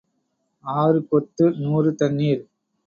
[0.65, 2.43] ஆறு கொத்து, நூறு தண்ணீர்.